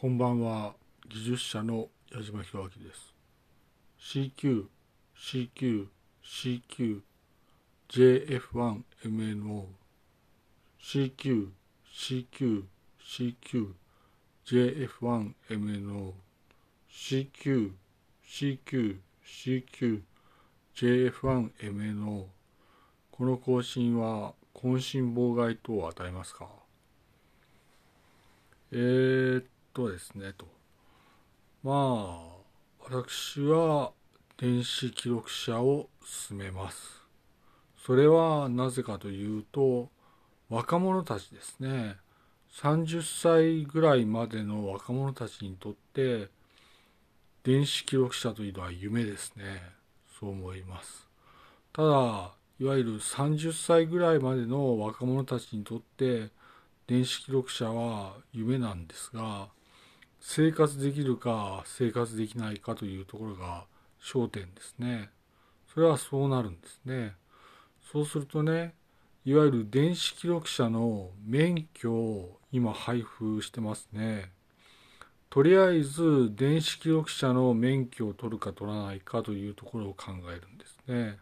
[0.00, 0.72] こんばんは。
[1.10, 3.14] 技術者の矢島博明です。
[3.98, 4.64] CQ
[5.14, 5.88] CQ
[6.24, 7.02] CQ
[7.90, 9.66] JF1MNO
[10.80, 11.48] CQ
[11.92, 12.64] CQ
[12.98, 13.74] CQ
[14.46, 16.12] JF1MNO
[16.90, 17.72] CQ
[18.26, 20.00] CQ CQ
[20.76, 22.24] JF1MNO
[23.10, 26.48] この更新は渾身妨害等を与えますか？
[28.72, 30.46] えー、とですねと。
[31.62, 32.40] まあ
[32.80, 33.92] 私は
[34.36, 37.02] 電子記録者を進めます。
[37.84, 39.90] それはなぜかというと
[40.48, 41.96] 若者たちですね。
[42.56, 46.28] 30歳ぐらいまでの若者たちにとって
[47.44, 49.62] 電子記録者というのは夢ですね。
[50.18, 51.06] そう思います。
[51.72, 56.28] ただいわゆる30歳ぐらいまでの若者たちにとって
[56.86, 59.48] 電子記録者は夢なんですが
[60.20, 63.64] 生活できるか生活できないかというところが
[64.02, 65.10] 焦点ですね。
[65.72, 67.14] それはそうなるんですね。
[67.92, 68.74] そうするとね
[69.24, 74.30] いわゆる電子記録者の免許を今配布してますね。
[75.30, 81.18] とりあえず電子記録者の免許を取るか取らないかというところを考えるんですね。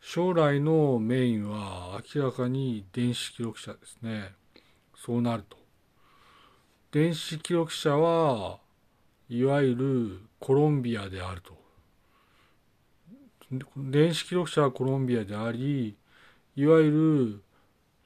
[0.00, 4.32] 将来のメインは明らかに電子記録者ですね。
[4.94, 5.65] そうなると。
[6.92, 8.58] 電子記録者は
[9.28, 11.56] いわゆるコロンビアであると。
[13.76, 15.96] 電子記録者はコロンビアであり
[16.56, 17.42] いわゆる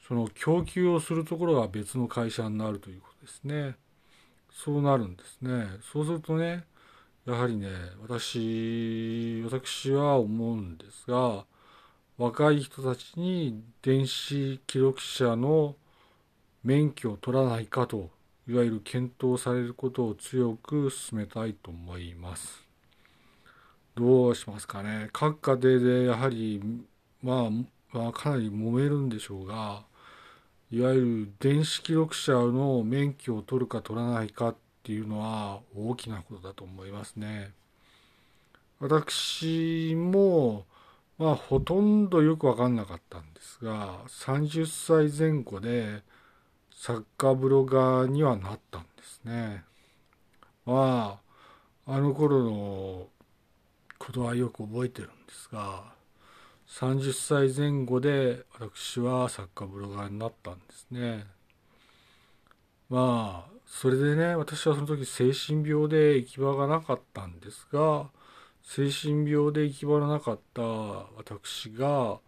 [0.06, 3.76] その供給をするところが別の会社になるということですね。
[4.50, 5.66] そうなるんですね。
[5.92, 6.64] そうするとね
[7.26, 7.68] やはりね
[8.02, 11.44] 私私は思うんですが
[12.18, 15.76] 若い人たちに電子記録者の
[16.64, 18.10] 免許を取らないかと
[18.50, 22.66] いわゆる検討されることを強く進めたいと思います。
[23.94, 26.60] どうしますかね各家庭でやはり、
[27.22, 27.50] まあ、
[27.96, 29.84] まあかなり揉めるんでしょうが
[30.72, 37.52] いわゆる電子記録者の免許を取るか取らないかっていうのは大きなことだと思いますね。
[38.80, 40.64] 私も
[41.18, 46.02] まあほとんどよく分かんなかったんですが30歳前後で
[46.82, 49.64] サッカーブロガーにはなったんですね。
[50.64, 51.20] ま
[51.86, 53.08] あ、あの頃の
[53.98, 55.92] ことはよく覚えてるんですが、
[56.68, 61.26] 30歳前後で私はサッカーブロガーになったんですね。
[62.88, 68.08] まあ、それでね、私はその時精神病で行き場がなかったんですが、
[68.62, 72.20] 精神病で行き場のなかった私が、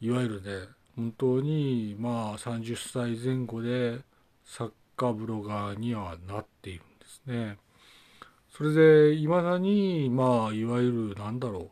[0.00, 0.66] いわゆるね、
[1.00, 4.00] 本当にまあ30歳前後で
[4.44, 7.56] サッカーブロガーにはなっているんですね。
[8.50, 11.70] それでいまだにまあいわゆるなんだろ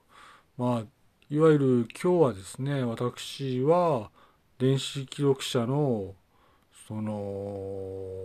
[0.59, 0.84] うまあ
[1.28, 4.11] いわゆる今日はですね私は
[4.59, 6.15] 電子記録者の
[6.87, 8.25] その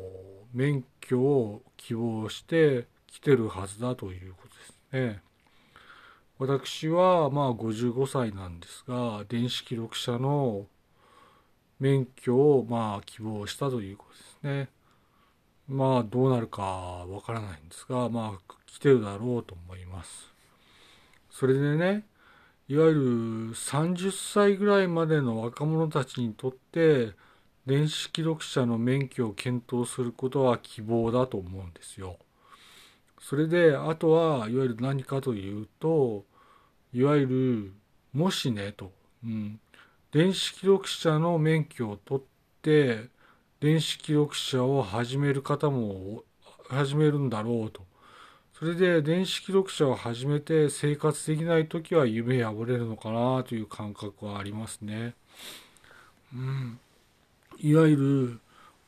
[0.54, 5.22] 免許を希望して来てるはずだということですね。
[6.40, 10.66] 私はまあ55歳なんですが電子記録者の
[11.80, 14.70] 免許をまあ希望したということですね。
[15.68, 20.34] まあどうなるかわからないんですが、まあ来てるだろうと思います。
[21.30, 22.06] それでね、
[22.68, 23.02] いわゆる
[23.54, 27.12] 30歳ぐらいまでの若者たちにとって
[27.66, 32.18] 電子記録者の免許を検討することは希望だと思うんですよ。
[33.20, 36.26] それであとはいわゆる何かというと
[36.94, 37.74] いわゆる
[38.12, 38.92] もしねと、
[39.24, 39.60] うん、
[40.14, 42.26] 電子記録者の免許を取っ
[42.62, 43.10] て
[43.60, 46.22] 電子記録者を始める方も
[46.70, 47.82] 始めるんだろうと
[48.60, 55.16] それで電子記録者を始めて生活できない時は夢破れるのかなという感覚はありますね。
[56.32, 56.80] うん、
[57.58, 58.40] いわゆる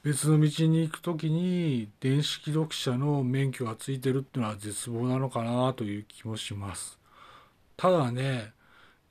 [0.04, 7.00] 別の道に行く時に電子記録者の免許がついてるっていうのは絶望なのかなという気もします。
[7.76, 8.54] ただね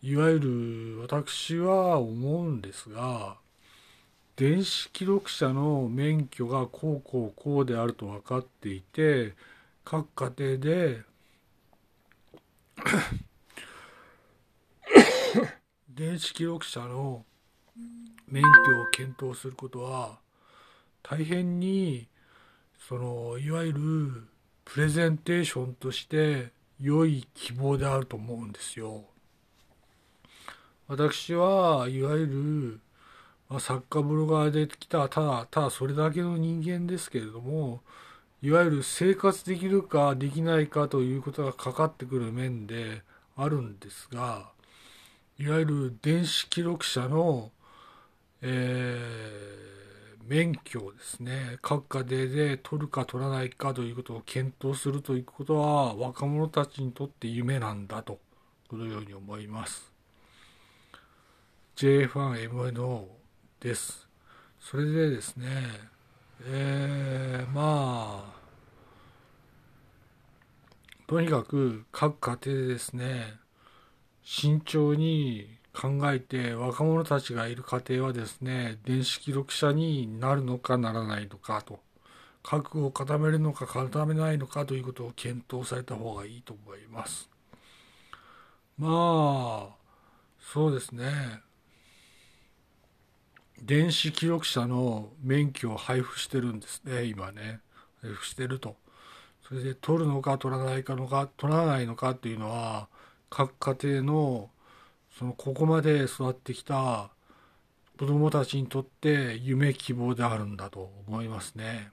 [0.07, 3.39] いわゆる私は思うんですが
[4.37, 9.33] 電子記録者の免許がこうこうこうであると分かっていて
[9.83, 11.01] 各家庭で
[15.89, 17.25] 電子記録者の
[18.29, 18.49] 免許
[18.83, 20.19] を検討することは
[21.03, 22.09] 大変に
[22.91, 24.29] そのいわゆる
[24.67, 29.07] プレゼンテーションとして良い希望であると思うんですよ。
[30.87, 32.81] 私はいわゆる、
[33.49, 37.81] まあ、作家ブロガーで来たただただそれだけの人間ですけれども
[38.43, 43.03] いわゆる生活できるかできないかということがかかってくる面で
[43.35, 44.51] あるんですが
[45.39, 47.51] いわゆる電子記録者の、
[48.43, 58.19] えー、免許をですね各家庭で取るか取らないかということを検討するということは若者たちにとって夢なんだと
[58.69, 59.94] このように思います。
[61.77, 63.07] J1MNO
[63.61, 64.09] です。
[64.61, 65.49] それでですね
[66.43, 68.45] えー、まあ
[71.07, 73.35] とにかく各家庭でですね
[74.23, 81.81] 慎重に考えて若者たちがいる家庭はですね電子記録者になるのかならないのかと
[82.43, 87.29] 覚悟を固めるのか固めないのかということを検討された方がいいと思います。
[88.79, 89.69] まあ
[90.41, 91.41] そうですね。
[93.65, 97.61] 電子記録者の免許を配布してるんですね今ね。
[98.03, 98.77] 配布してると。
[99.49, 102.89] それで取るのか取らないかのか取らないのかっていうのは
[103.31, 104.51] 各家庭の
[105.19, 107.11] そのここまで育ってきた
[107.99, 111.91] 子どもたちにとって夢希望であるんだと思いますね。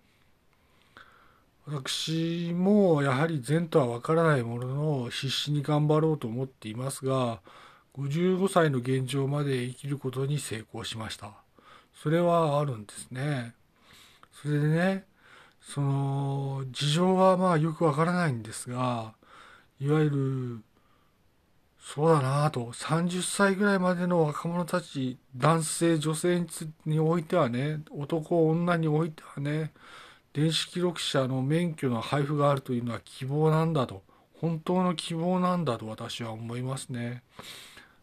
[1.65, 7.39] 私もやはり善とは分からないものの必死に頑張ろうと思っていますが
[7.95, 11.31] 55歳の現状まで生きることに成功しました。
[12.01, 13.53] それはあるんですね。
[14.41, 15.05] それでね
[15.61, 19.13] その事情はまあよく分からないんですが
[19.79, 20.63] いわゆる
[21.79, 26.45] そうだなと30歳ぐらいまでの若者たち男性女性
[26.85, 29.71] においてはね男女においてはね
[30.33, 34.01] 電子記録者の免許の配布があるというのは希望なんだと
[34.39, 37.21] 本当の希望なんだと私は思いますね。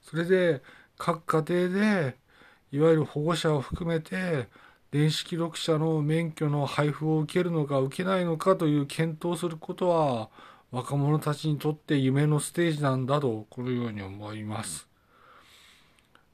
[0.03, 0.63] それで
[0.97, 2.28] 各家庭で
[2.71, 4.49] いわゆる保護者を含めて
[4.91, 10.31] 電子記録者の免許の配布を受けるのか受けないのかという検討することは
[10.71, 14.89] 若者たちにとって夢のステージなんだとこのように思います。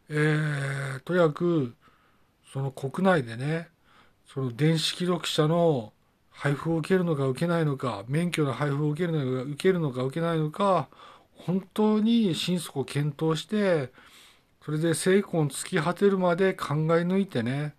[0.09, 1.75] えー、とにかく
[2.53, 3.69] その国内でね
[4.27, 5.93] その電子記録者の
[6.31, 10.89] 配布を受けるのか受けないのか免許の配布を受けるのか受けるのか受けないのか
[11.37, 13.93] 本当に心底検討して
[14.65, 17.75] それで成功に突き果てるまで考え抜いてね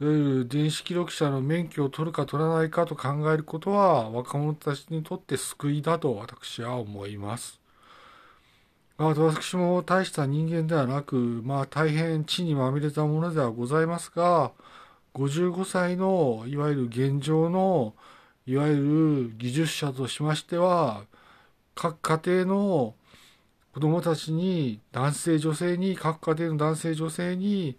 [0.00, 7.60] いわゆる電子記録者の免許を取るか取らないかと考えることは若者たちにとって救いだと私は思います。
[8.98, 14.52] あ私も大した人間ではなく、まあ大変地にまみれたものではございますが、
[15.14, 17.94] 55歳のいわゆる現状の
[18.46, 21.04] いわゆる技術者としましては、
[21.74, 22.94] 各家庭の
[23.72, 27.78] 子供たちに男性女性に各家庭の男性女性に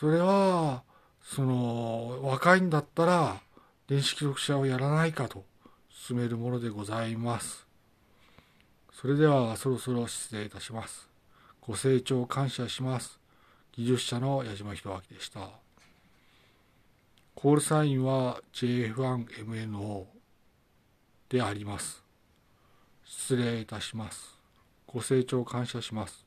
[0.00, 0.82] それは
[1.22, 3.40] その若いんだったら
[3.86, 5.44] 電子記録者をやらないかと
[5.90, 7.66] 進めるものでございます。
[8.92, 11.08] それではそろそろ失礼いたします。
[11.60, 13.20] ご清聴感謝します。
[13.72, 15.50] 技術者の矢島弘明でした。
[17.34, 20.04] コールサインは JF1MNO
[21.28, 22.02] であります。
[23.04, 24.33] 失礼いたします。
[24.94, 26.23] ご清聴感謝します。